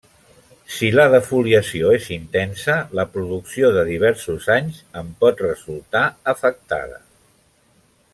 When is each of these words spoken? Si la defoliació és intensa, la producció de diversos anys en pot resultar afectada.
Si 0.75 0.87
la 0.93 1.03
defoliació 1.15 1.91
és 1.97 2.07
intensa, 2.15 2.77
la 2.99 3.05
producció 3.17 3.69
de 3.75 3.83
diversos 3.91 4.47
anys 4.55 4.81
en 5.03 5.13
pot 5.21 5.45
resultar 5.49 6.03
afectada. 6.35 6.99